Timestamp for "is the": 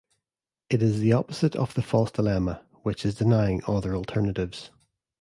0.81-1.13